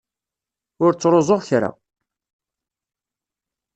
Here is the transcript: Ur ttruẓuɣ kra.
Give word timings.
Ur 0.83 0.91
ttruẓuɣ 0.93 1.41
kra. 1.47 1.69